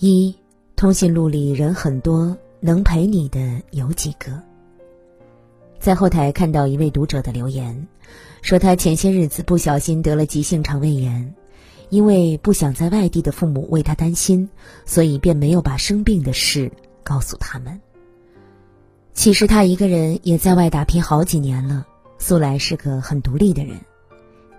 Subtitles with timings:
[0.00, 0.32] 一，
[0.76, 4.40] 通讯录里人很多，能陪你的有几个？
[5.80, 7.88] 在后台看到一位读者的留言，
[8.40, 11.34] 说他前些日子不小心得了急性肠胃炎，
[11.88, 14.48] 因为不想在外地的父母为他担心，
[14.86, 16.70] 所以便没有把生病的事
[17.02, 17.80] 告诉他们。
[19.14, 21.84] 其实他一个人也在外打拼好几年了，
[22.20, 23.76] 素来是个很独立的人。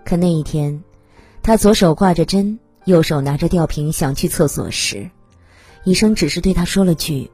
[0.04, 0.82] 可那一天，
[1.42, 5.10] 他左手挂着针，右手拿着吊瓶，想去厕所时，
[5.84, 7.30] 医生只是对他说了句：“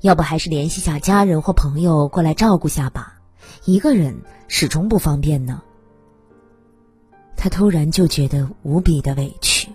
[0.00, 3.20] 要不还是联系下家人或朋友过来照顾下吧，
[3.64, 4.16] 一个人
[4.48, 5.62] 始终不方便呢。”
[7.36, 9.68] 他突然就觉得无比的委屈。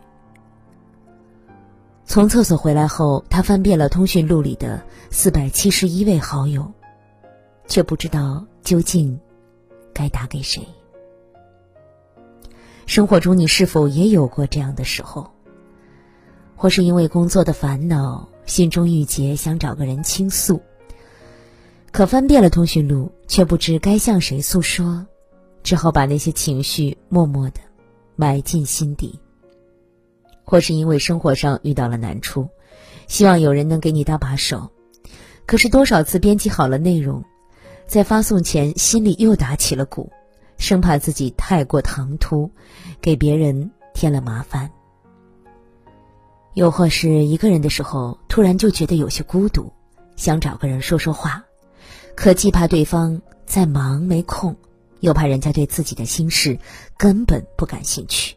[2.05, 6.69] 从厕所回来后，他翻遍了通讯录里的四百七十一位好友，
[7.67, 9.17] 却不知道究竟
[9.93, 10.67] 该打给谁。
[12.87, 15.31] 生活中，你是否也有过这样的时候？
[16.61, 20.61] 或是因为工作的烦恼，心中郁结，想找个人倾诉，
[21.91, 25.03] 可翻遍了通讯录，却不知该向谁诉说，
[25.63, 27.59] 只好把那些情绪默默的
[28.15, 29.19] 埋进心底。
[30.43, 32.47] 或是因为生活上遇到了难处，
[33.07, 34.69] 希望有人能给你搭把手，
[35.47, 37.23] 可是多少次编辑好了内容，
[37.87, 40.11] 在发送前心里又打起了鼓，
[40.59, 42.51] 生怕自己太过唐突，
[43.01, 44.69] 给别人添了麻烦。
[46.53, 49.71] 又或是一个人的时候，突然就觉得有些孤独，
[50.15, 51.45] 想找个人说说话，
[52.15, 54.55] 可既怕对方在忙没空，
[54.99, 56.59] 又怕人家对自己的心事
[56.97, 58.35] 根本不感兴趣。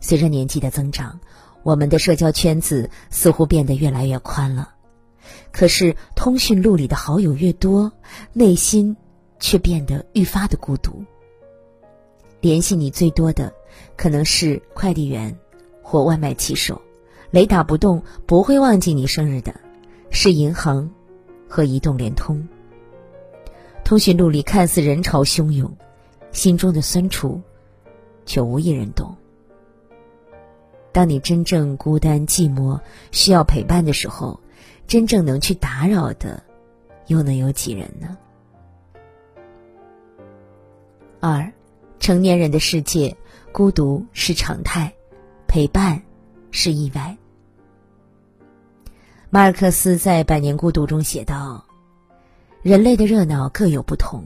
[0.00, 1.20] 随着年纪的增长，
[1.62, 4.70] 我们的社交圈子似乎变得越来越宽了，
[5.52, 7.92] 可是通讯录里的好友越多，
[8.32, 8.96] 内心
[9.38, 11.04] 却变得愈发的孤独。
[12.40, 13.52] 联系你最多的，
[13.96, 15.36] 可能是快递员
[15.88, 16.82] 或外卖骑手，
[17.30, 19.54] 雷打不动不会忘记你生日的，
[20.10, 20.90] 是银行
[21.48, 22.46] 和移动、联通。
[23.86, 25.74] 通讯录里看似人潮汹涌，
[26.30, 27.40] 心中的酸楚，
[28.26, 29.16] 却无一人懂。
[30.92, 32.78] 当你真正孤单寂寞、
[33.10, 34.38] 需要陪伴的时候，
[34.86, 36.42] 真正能去打扰的，
[37.06, 38.14] 又能有几人呢？
[41.18, 41.50] 二，
[41.98, 43.16] 成年人的世界，
[43.52, 44.92] 孤独是常态，
[45.48, 46.00] 陪伴
[46.52, 47.16] 是意外。
[49.30, 51.66] 马尔克斯在《百年孤独》中写道
[52.62, 54.22] ：“人类的热闹各有不同，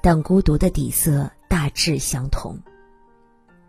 [0.00, 2.58] 但孤独的底色大致相同，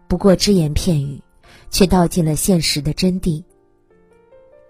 [0.07, 1.21] 不过只言片语。”
[1.69, 3.43] 却道尽了现实的真谛。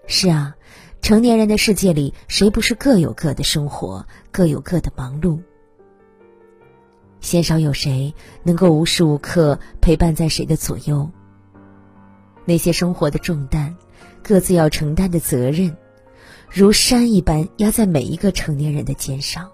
[0.06, 0.54] 是啊，
[1.00, 5.40] 成年人的世界里，谁不是各有各的生活，各有各的忙碌？
[7.20, 11.10] 鲜少有谁能够无时无刻陪伴在谁的左右。
[12.44, 13.74] 那些生活的重担，
[14.22, 15.76] 各自要承担的责任，
[16.50, 19.48] 如山一般压在每一个成年人的肩上。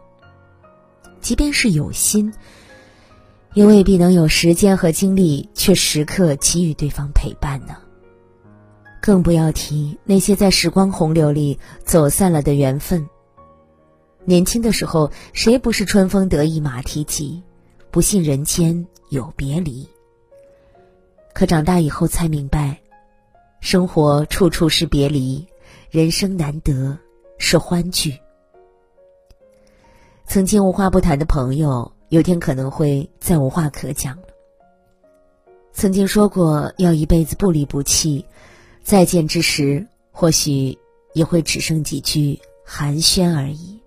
[1.21, 2.33] 即便是有心。
[3.55, 7.77] 也未必能有时间和精力，却时刻给予对方陪伴呢。
[9.01, 13.09] 更不要提那些在时光洪流里走散了的缘分。
[14.25, 17.43] 年轻的时候，谁不是春风得意马蹄疾，
[17.91, 19.89] 不信人间有别离？
[21.33, 22.81] 可长大以后才明白，
[23.61, 25.47] 生活处处是别离，
[25.91, 26.99] 人生难得
[27.39, 28.19] 是欢聚。
[30.27, 31.93] 曾经无话不谈的朋友。
[32.11, 34.29] 有天可能会再无话可讲了。
[35.75, 38.25] 曾经说过要一辈子不离不弃，
[38.83, 40.79] 再见之时，或许
[41.13, 43.79] 也会只剩几句寒暄而已。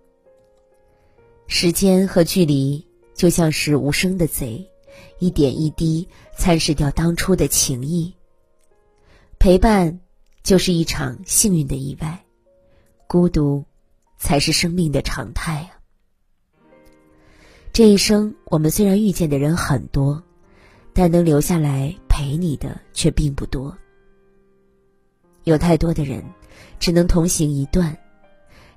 [1.47, 2.85] 时间和距离
[3.15, 4.69] 就像是无声的贼，
[5.19, 6.07] 一点一滴
[6.37, 8.13] 蚕食掉当初的情谊。
[9.39, 9.99] 陪伴
[10.43, 12.23] 就是一场幸运的意外，
[13.07, 13.65] 孤独
[14.17, 15.81] 才是生命的常态啊。
[17.73, 20.21] 这一生，我们虽然遇见的人很多，
[20.93, 23.75] 但能留下来陪你的却并不多。
[25.43, 26.23] 有太多的人，
[26.79, 27.97] 只能同行一段，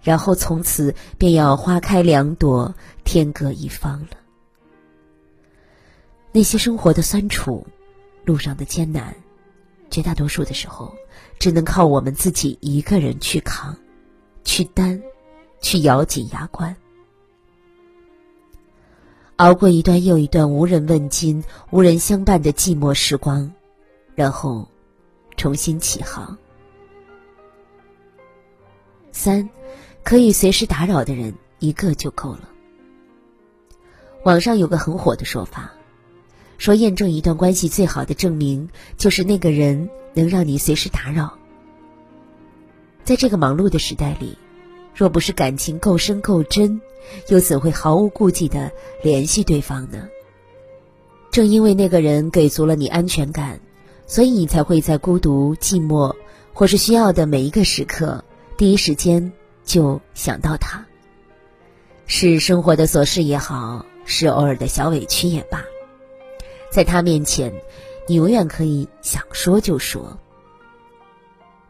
[0.00, 2.74] 然后从此便要花开两朵，
[3.04, 4.23] 天各一方了。
[6.36, 7.64] 那些生活的酸楚，
[8.24, 9.14] 路上的艰难，
[9.88, 10.92] 绝大多数的时候，
[11.38, 13.76] 只能靠我们自己一个人去扛，
[14.42, 15.00] 去担，
[15.60, 16.74] 去咬紧牙关。
[19.36, 23.52] 熬过一段又一段无人问津、无人相伴的寂寞时光，
[24.16, 24.68] 然后
[25.36, 26.36] 重新起航。
[29.12, 29.48] 三，
[30.02, 32.48] 可以随时打扰的人一个就够了。
[34.24, 35.72] 网上有个很火的说法，
[36.64, 41.34] 说验证一段关系最好的证明就是那个人能让你随时打扰，
[43.04, 44.38] 在这个忙碌的时代里，
[44.94, 46.80] 若不是感情够深够真，
[47.28, 48.72] 又怎会毫无顾忌的
[49.02, 50.08] 联系对方呢？
[51.30, 53.60] 正因为那个人给足了你安全感，
[54.06, 56.16] 所以你才会在孤独、寂寞
[56.54, 58.24] 或是需要的每一个时刻，
[58.56, 59.30] 第一时间
[59.66, 60.82] 就想到他。
[62.06, 65.62] 是生活的琐事也好，是偶尔的小委屈也罢，
[66.74, 67.54] 在他面前，
[68.08, 70.18] 你永远可以想说就说。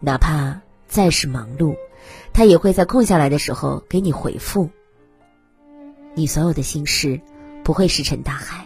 [0.01, 0.59] 哪怕
[0.89, 1.77] 再是忙碌，
[2.33, 4.71] 他也会在空下来的时候给你回复。
[6.15, 7.21] 你所有的心事
[7.63, 8.65] 不会石沉大海，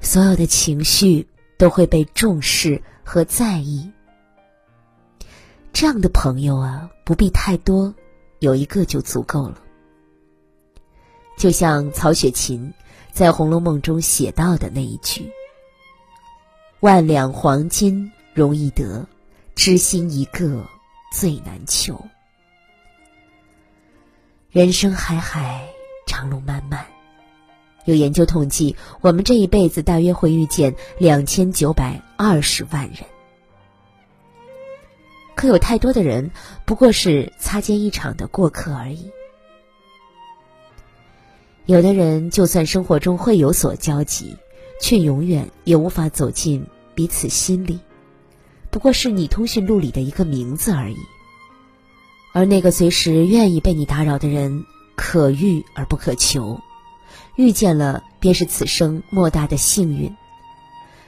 [0.00, 1.28] 所有的情绪
[1.58, 3.92] 都会被重视和在意。
[5.70, 7.94] 这样的朋友啊，不必太多，
[8.38, 9.60] 有一个就足够了。
[11.36, 12.72] 就像曹雪芹
[13.12, 15.30] 在《红楼梦》中写到的那一句
[16.80, 19.06] ：“万两黄金容易得，
[19.54, 20.64] 知心一个
[21.12, 22.02] 最难求。”
[24.50, 25.68] 人生海海，
[26.06, 26.86] 长路漫漫。
[27.84, 32.98] 有研究统计，我们这一辈子大约会遇见两千九百二十万人。
[35.34, 36.30] 可有太多的人，
[36.66, 39.10] 不过是擦肩一场的过客而已。
[41.66, 44.36] 有的人就算生活中会有所交集，
[44.80, 47.78] 却永远也无法走进彼此心里，
[48.70, 50.96] 不过是你通讯录里的一个名字而已。
[52.32, 54.64] 而那个随时愿意被你打扰的人，
[54.96, 56.60] 可遇而不可求，
[57.36, 60.14] 遇见了便是此生莫大的幸运。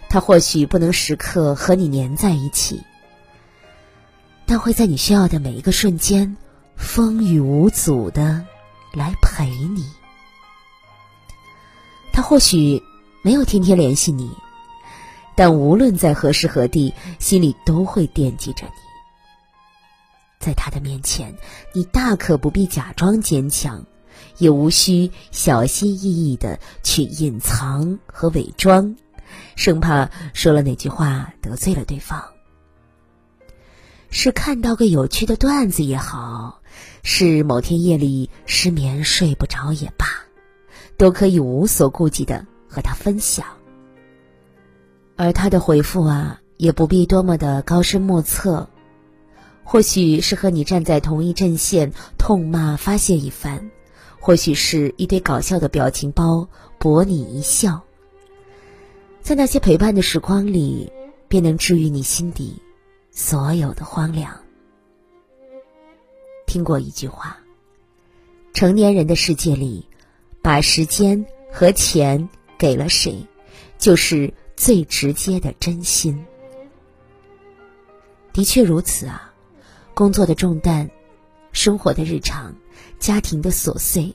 [0.08, 2.82] 他或许不能时刻和你黏在一起，
[4.46, 6.36] 但会在你需要的每一个瞬间，
[6.76, 8.44] 风雨无阻的
[8.92, 9.86] 来陪你。
[12.22, 12.82] 或许
[13.22, 14.30] 没有天天联系你，
[15.36, 18.72] 但无论在何时何地，心里都会惦记着你。
[20.38, 21.36] 在他的面前，
[21.74, 23.84] 你大可不必假装坚强，
[24.38, 28.96] 也无需小心翼翼的去隐藏和伪装，
[29.54, 32.22] 生怕说了哪句话得罪了对方。
[34.10, 36.60] 是看到个有趣的段子也好，
[37.02, 40.06] 是某天夜里失眠睡不着也罢。
[41.02, 43.44] 都可以无所顾忌的和他分享，
[45.16, 48.70] 而他的回复啊，也不必多么的高深莫测，
[49.64, 53.72] 或许是和你站在同一阵线痛骂发泄一番，
[54.20, 57.82] 或许是一堆搞笑的表情包博你一笑，
[59.22, 60.92] 在那些陪伴的时光里，
[61.26, 62.62] 便能治愈你心底
[63.10, 64.38] 所有的荒凉。
[66.46, 67.38] 听过一句话，
[68.54, 69.88] 成年人的世界里。
[70.42, 72.28] 把时间和钱
[72.58, 73.24] 给了谁，
[73.78, 76.24] 就是最直接的真心。
[78.32, 79.32] 的确如此啊，
[79.94, 80.90] 工作的重担、
[81.52, 82.54] 生活的日常、
[82.98, 84.12] 家庭的琐碎，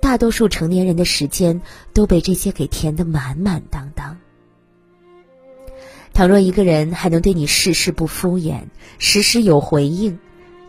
[0.00, 1.60] 大多数成年人的时间
[1.92, 4.16] 都被这些给填得满满当当。
[6.12, 8.60] 倘若一个人还能对你事事不敷衍，
[9.00, 10.16] 时时有回应，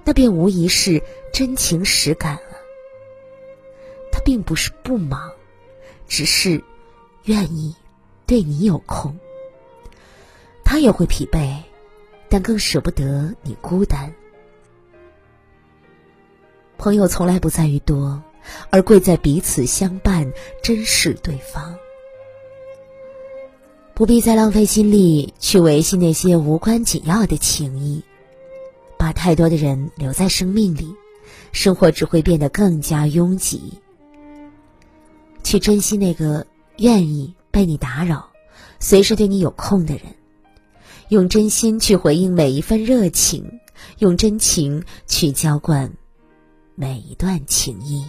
[0.04, 2.40] 那便无疑是真情实感。
[4.26, 5.32] 并不是不忙，
[6.08, 6.62] 只是
[7.24, 7.76] 愿意
[8.26, 9.18] 对你有空。
[10.66, 11.62] 他也会疲惫，
[12.28, 14.14] 但更舍不得你孤单。
[16.78, 18.22] 朋友从来不在于多，
[18.72, 21.78] 而贵在彼此相伴，珍视对方。
[23.94, 28.04] 不必再浪费心力去维系那些无关紧要的情谊，
[28.98, 30.96] 把太多的人留在生命里，
[31.54, 33.80] 生活只会变得更加拥挤。
[35.46, 36.48] 去珍惜那个
[36.78, 38.32] 愿意被你打扰、
[38.80, 40.04] 随时对你有空的人，
[41.10, 43.60] 用真心去回应每一份热情，
[44.00, 45.94] 用真情去浇灌
[46.74, 48.04] 每一段情谊。